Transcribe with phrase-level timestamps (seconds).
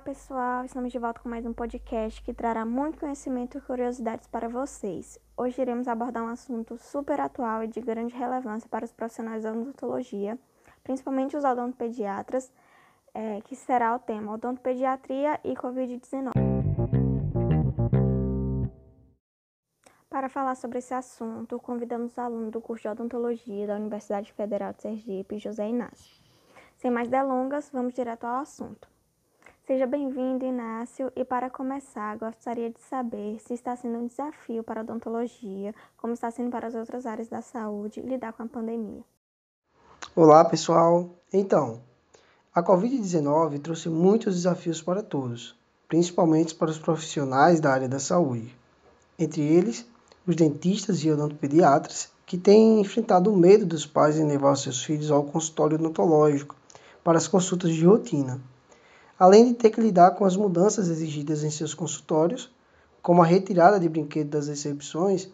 [0.00, 4.26] Olá pessoal, estamos de volta com mais um podcast que trará muito conhecimento e curiosidades
[4.26, 5.18] para vocês.
[5.36, 9.52] Hoje iremos abordar um assunto super atual e de grande relevância para os profissionais da
[9.52, 10.38] odontologia,
[10.82, 12.50] principalmente os odontopediatras,
[13.12, 16.30] é, que será o tema odontopediatria e Covid-19.
[20.08, 24.72] Para falar sobre esse assunto, convidamos o aluno do curso de odontologia da Universidade Federal
[24.72, 26.22] de Sergipe, José Inácio.
[26.78, 28.88] Sem mais delongas, vamos direto ao assunto.
[29.70, 31.12] Seja bem-vindo, Inácio.
[31.14, 36.12] E para começar, gostaria de saber se está sendo um desafio para a odontologia, como
[36.12, 39.04] está sendo para as outras áreas da saúde, lidar com a pandemia.
[40.16, 41.10] Olá, pessoal.
[41.32, 41.80] Então,
[42.52, 45.56] a Covid-19 trouxe muitos desafios para todos,
[45.86, 48.52] principalmente para os profissionais da área da saúde.
[49.16, 49.86] Entre eles,
[50.26, 55.12] os dentistas e odontopediatras, que têm enfrentado o medo dos pais em levar seus filhos
[55.12, 56.56] ao consultório odontológico
[57.04, 58.40] para as consultas de rotina
[59.20, 62.50] além de ter que lidar com as mudanças exigidas em seus consultórios,
[63.02, 65.28] como a retirada de brinquedos das recepções,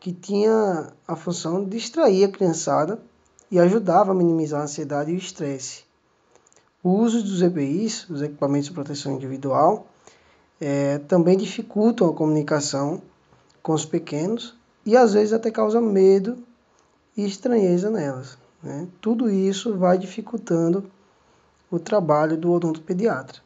[0.00, 2.98] que tinha a função de distrair a criançada
[3.50, 5.84] e ajudava a minimizar a ansiedade e o estresse.
[6.82, 9.86] O uso dos EPIs, os equipamentos de proteção individual,
[10.58, 13.02] é, também dificultam a comunicação
[13.62, 16.38] com os pequenos e às vezes até causa medo
[17.14, 18.38] e estranheza nelas.
[18.62, 18.88] Né?
[19.00, 20.90] Tudo isso vai dificultando
[21.74, 23.42] o trabalho do odontopediatra.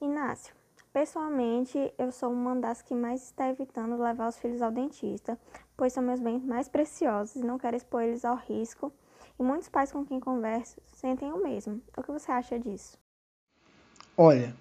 [0.00, 0.54] Inácio,
[0.92, 5.38] pessoalmente eu sou uma das que mais está evitando levar os filhos ao dentista,
[5.76, 8.92] pois são meus bens mais preciosos e não quero expor eles ao risco.
[9.38, 11.80] E muitos pais com quem converso sentem o mesmo.
[11.96, 12.98] O que você acha disso?
[14.16, 14.54] Olha,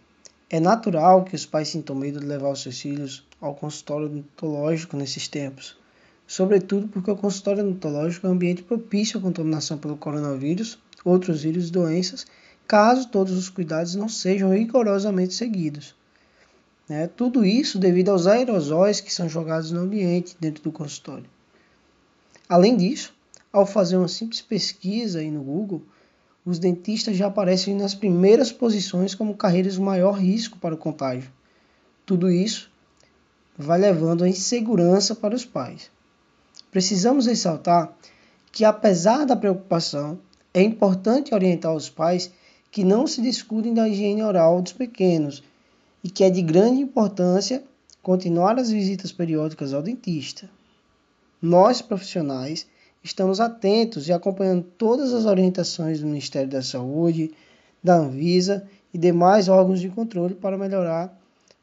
[0.49, 4.95] é natural que os pais sintam medo de levar os seus filhos ao consultório odontológico
[4.95, 5.77] nesses tempos,
[6.25, 11.69] sobretudo porque o consultório odontológico é um ambiente propício à contaminação pelo coronavírus outros vírus
[11.69, 12.25] e doenças,
[12.67, 15.95] caso todos os cuidados não sejam rigorosamente seguidos.
[16.87, 17.07] Né?
[17.07, 21.25] Tudo isso devido aos aerosóis que são jogados no ambiente dentro do consultório.
[22.47, 23.13] Além disso,
[23.51, 25.81] ao fazer uma simples pesquisa aí no Google,
[26.45, 31.29] os dentistas já aparecem nas primeiras posições como carreiras de maior risco para o contágio.
[32.05, 32.71] Tudo isso
[33.57, 35.91] vai levando a insegurança para os pais.
[36.71, 37.93] Precisamos ressaltar
[38.51, 40.19] que, apesar da preocupação,
[40.57, 42.31] é importante orientar os pais
[42.71, 45.43] que não se descuidem da higiene oral dos pequenos
[46.03, 47.63] e que é de grande importância
[48.01, 50.49] continuar as visitas periódicas ao dentista.
[51.39, 52.65] Nós, profissionais,
[53.03, 57.35] estamos atentos e acompanhando todas as orientações do Ministério da Saúde,
[57.83, 61.15] da Anvisa e demais órgãos de controle para melhorar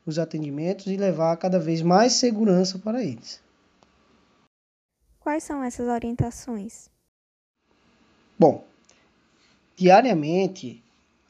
[0.06, 3.42] os atendimentos e levar cada vez mais segurança para eles.
[5.18, 6.88] Quais são essas orientações?
[8.38, 8.62] Bom,
[9.76, 10.82] diariamente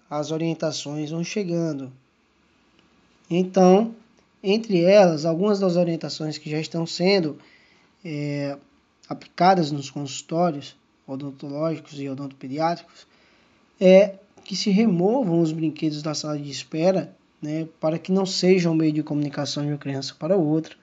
[0.08, 1.92] as orientações vão chegando.
[3.28, 3.94] Então,
[4.42, 7.38] entre elas, algumas das orientações que já estão sendo
[8.04, 8.56] é,
[9.08, 13.06] aplicadas nos consultórios odontológicos e odontopediátricos
[13.80, 18.72] é que se removam os brinquedos da sala de espera né, para que não sejam
[18.72, 20.74] um meio de comunicação de uma criança para outra.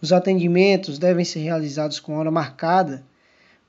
[0.00, 3.04] Os atendimentos devem ser realizados com hora marcada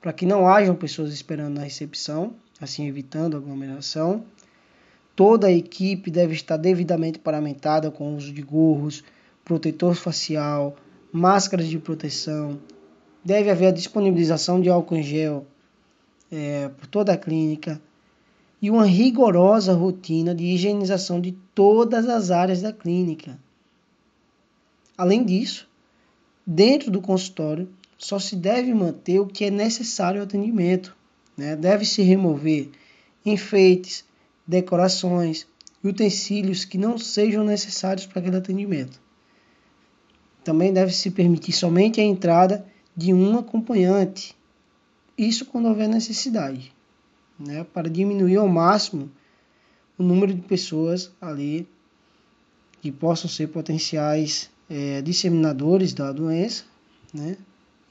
[0.02, 4.24] para que não hajam pessoas esperando na recepção assim evitando aglomeração.
[5.16, 9.04] Toda a equipe deve estar devidamente paramentada com o uso de gorros,
[9.44, 10.76] protetor facial,
[11.12, 12.60] máscaras de proteção.
[13.26, 15.46] Deve haver a disponibilização de álcool em gel
[16.32, 17.82] é, por toda a clínica
[18.62, 23.38] e uma rigorosa rotina de higienização de todas as áreas da clínica.
[24.98, 25.68] Além disso,
[26.46, 27.68] dentro do consultório
[27.98, 30.96] só se deve manter o que é necessário ao atendimento.
[31.42, 31.56] Né?
[31.56, 32.70] Deve-se remover
[33.26, 34.06] enfeites,
[34.46, 35.48] decorações
[35.84, 39.02] e utensílios que não sejam necessários para aquele atendimento.
[40.44, 42.64] Também deve-se permitir somente a entrada
[42.96, 44.38] de um acompanhante,
[45.18, 46.72] isso quando houver necessidade,
[47.40, 47.66] né?
[47.74, 49.10] para diminuir ao máximo
[49.98, 51.68] o número de pessoas ali
[52.84, 56.66] que possam ser potenciais é, disseminadores da doença,
[57.12, 57.36] né?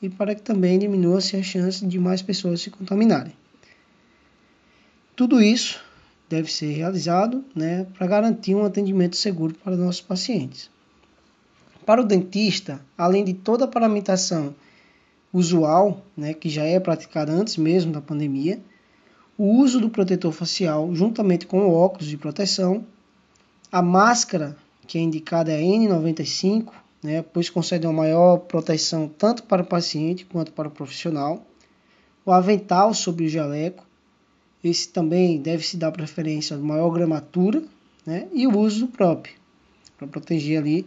[0.00, 3.39] e para que também diminua-se a chance de mais pessoas se contaminarem.
[5.20, 5.78] Tudo isso
[6.30, 10.70] deve ser realizado né, para garantir um atendimento seguro para nossos pacientes.
[11.84, 14.54] Para o dentista, além de toda a paramentação
[15.30, 18.62] usual, né, que já é praticada antes mesmo da pandemia,
[19.36, 22.86] o uso do protetor facial juntamente com o óculos de proteção,
[23.70, 24.56] a máscara,
[24.86, 29.66] que é indicada é a N95, né, pois concede uma maior proteção tanto para o
[29.66, 31.46] paciente quanto para o profissional.
[32.24, 33.89] O avental sobre o jaleco,
[34.62, 37.62] esse também deve se dar preferência a maior gramatura,
[38.04, 38.28] né?
[38.32, 39.34] e o uso próprio,
[39.96, 40.86] para proteger ali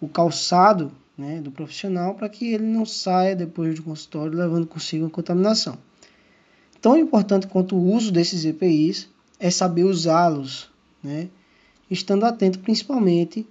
[0.00, 5.06] o calçado né, do profissional para que ele não saia depois do consultório levando consigo
[5.06, 5.76] a contaminação.
[6.80, 9.08] Tão importante quanto o uso desses EPIs
[9.38, 10.70] é saber usá-los,
[11.02, 11.28] né,
[11.90, 13.46] estando atento principalmente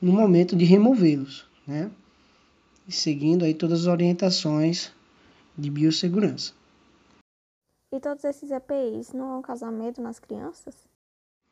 [0.00, 1.90] no momento de removê-los, né,
[2.88, 4.90] e seguindo aí todas as orientações
[5.56, 6.52] de biossegurança.
[7.92, 10.74] E todos esses EPIs não vão causar medo nas crianças?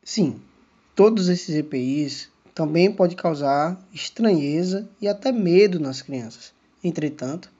[0.01, 0.41] Sim,
[0.95, 6.53] todos esses EPIs também pode causar estranheza e até medo nas crianças.
[6.83, 7.51] Entretanto,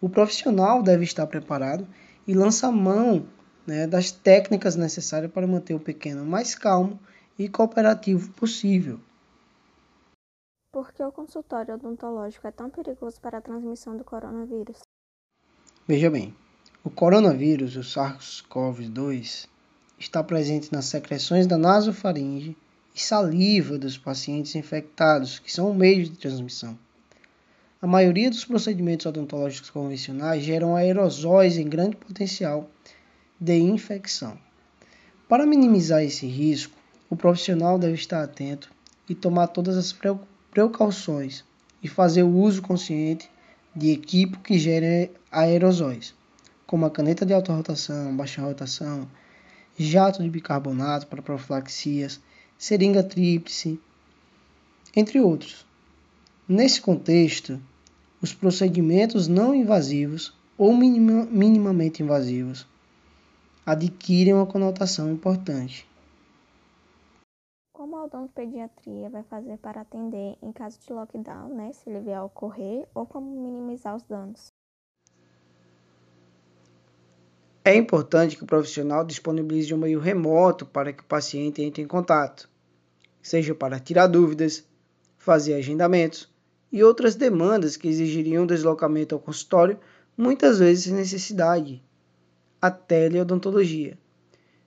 [0.00, 1.86] o profissional deve estar preparado
[2.26, 3.26] e lançar mão
[3.66, 6.98] né, das técnicas necessárias para manter o pequeno mais calmo
[7.38, 9.00] e cooperativo possível.
[10.70, 14.78] Por que o consultório odontológico é tão perigoso para a transmissão do coronavírus?
[15.88, 16.34] Veja bem,
[16.86, 19.48] o coronavírus, o SARS-CoV-2,
[19.98, 22.56] está presente nas secreções da nasofaringe
[22.94, 26.78] e saliva dos pacientes infectados, que são o meio de transmissão.
[27.82, 32.70] A maioria dos procedimentos odontológicos convencionais geram aerosóis em grande potencial
[33.40, 34.38] de infecção.
[35.28, 36.78] Para minimizar esse risco,
[37.10, 38.70] o profissional deve estar atento
[39.08, 39.92] e tomar todas as
[40.52, 41.44] precauções
[41.82, 43.28] e fazer o uso consciente
[43.74, 46.14] de equipo que gere aerosóis,
[46.66, 49.08] como a caneta de alta rotação, baixa rotação,
[49.78, 52.20] jato de bicarbonato para profilaxias,
[52.58, 53.80] seringa tríplice,
[54.94, 55.66] entre outros.
[56.48, 57.60] Nesse contexto,
[58.20, 62.66] os procedimentos não invasivos ou minima, minimamente invasivos
[63.66, 65.86] adquirem uma conotação importante.
[67.72, 72.16] Como a odontopediatria vai fazer para atender em caso de lockdown, né, se ele vier
[72.16, 74.55] a ocorrer, ou como minimizar os danos?
[77.66, 81.86] É importante que o profissional disponibilize um meio remoto para que o paciente entre em
[81.88, 82.48] contato,
[83.20, 84.64] seja para tirar dúvidas,
[85.18, 86.32] fazer agendamentos
[86.70, 89.80] e outras demandas que exigiriam deslocamento ao consultório,
[90.16, 91.82] muitas vezes sem necessidade.
[92.62, 93.98] A teleodontologia.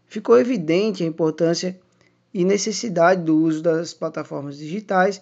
[0.05, 1.79] Ficou evidente a importância
[2.33, 5.21] e necessidade do uso das plataformas digitais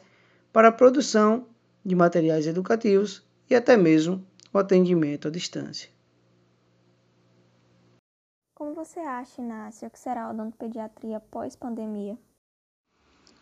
[0.51, 1.45] para a produção
[1.85, 5.95] de materiais educativos e até mesmo o atendimento à distância.
[8.57, 12.17] Como você acha, Inácio, que será a odontopediatria pós-pandemia?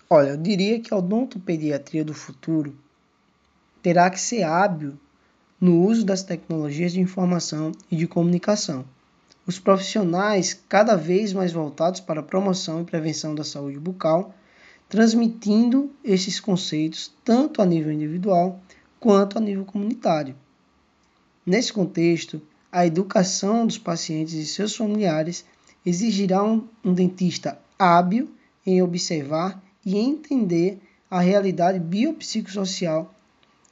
[0.09, 2.77] Olha, eu diria que a odontopediatria do futuro
[3.81, 4.99] terá que ser hábil
[5.57, 8.83] no uso das tecnologias de informação e de comunicação.
[9.47, 14.35] Os profissionais, cada vez mais voltados para a promoção e prevenção da saúde bucal,
[14.89, 18.59] transmitindo esses conceitos tanto a nível individual
[18.99, 20.35] quanto a nível comunitário.
[21.45, 22.41] Nesse contexto,
[22.75, 25.45] a educação dos pacientes e seus familiares
[25.85, 28.29] exigirá um, um dentista hábil
[28.65, 33.15] em observar e entender a realidade biopsicossocial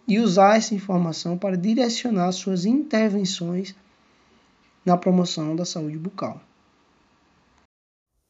[0.07, 3.75] e usar essa informação para direcionar suas intervenções
[4.85, 6.39] na promoção da saúde bucal.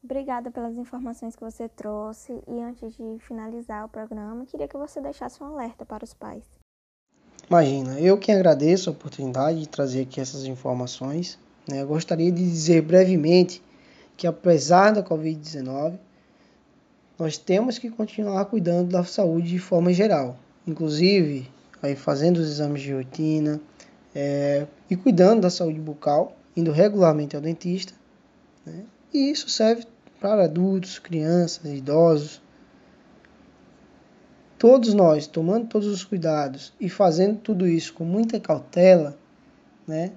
[0.02, 5.00] Obrigada pelas informações que você trouxe e antes de finalizar o programa, queria que você
[5.00, 6.63] deixasse um alerta para os pais.
[7.48, 11.38] Imagina, eu que agradeço a oportunidade de trazer aqui essas informações.
[11.68, 11.82] Né?
[11.82, 13.62] Eu gostaria de dizer brevemente
[14.16, 15.98] que, apesar da Covid-19,
[17.18, 20.36] nós temos que continuar cuidando da saúde de forma geral,
[20.66, 21.48] inclusive
[21.82, 23.60] aí fazendo os exames de rotina
[24.14, 27.92] é, e cuidando da saúde bucal, indo regularmente ao dentista.
[28.64, 28.84] Né?
[29.12, 29.84] E isso serve
[30.18, 32.40] para adultos, crianças, idosos,
[34.58, 39.16] todos nós tomando todos os cuidados e fazendo tudo isso com muita cautela,
[39.86, 40.12] né,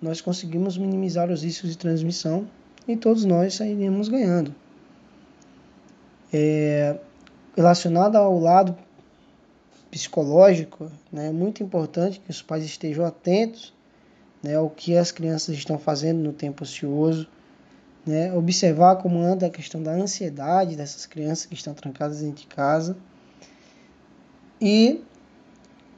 [0.00, 2.46] nós conseguimos minimizar os riscos de transmissão
[2.86, 4.54] e todos nós sairemos ganhando.
[6.32, 6.98] É,
[7.54, 8.76] relacionado ao lado
[9.90, 13.74] psicológico, né, é muito importante que os pais estejam atentos
[14.42, 17.28] né, ao que as crianças estão fazendo no tempo ocioso,
[18.04, 22.46] né, observar como anda a questão da ansiedade dessas crianças que estão trancadas dentro de
[22.46, 22.96] casa
[24.64, 25.02] e,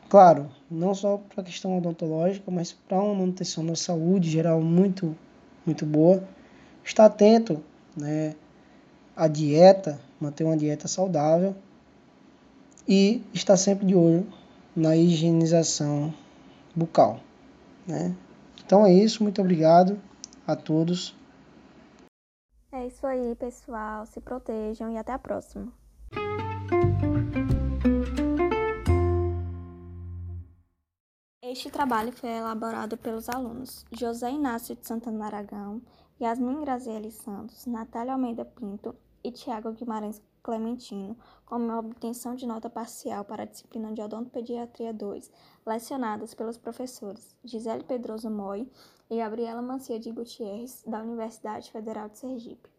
[0.09, 5.15] claro, não só para a questão odontológica, mas para uma manutenção da saúde geral muito,
[5.67, 6.27] muito boa,
[6.83, 7.63] estar atento
[7.95, 8.35] né,
[9.15, 11.55] à dieta, manter uma dieta saudável
[12.89, 14.27] e estar sempre de olho
[14.75, 16.15] na higienização
[16.75, 17.21] bucal.
[17.87, 18.17] Né?
[18.65, 20.01] Então é isso, muito obrigado
[20.47, 21.15] a todos.
[22.73, 24.07] É isso aí, pessoal.
[24.07, 25.71] Se protejam e até a próxima.
[31.55, 35.81] Este trabalho foi elaborado pelos alunos José Inácio de Santana Aragão,
[36.21, 38.93] Yasmin Graziele Santos, Natália Almeida Pinto,
[39.23, 45.31] e Tiago Guimarães Clementino, como obtenção de nota parcial para a disciplina de Odontopediatria 2,
[45.65, 48.69] lecionadas pelos professores Gisele Pedroso Moi
[49.09, 52.74] e Gabriela Mancia de Gutierrez, da Universidade Federal de Sergipe.